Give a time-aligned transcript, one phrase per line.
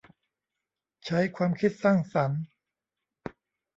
[1.05, 2.41] ใช้ความคิดสร้างสรรค์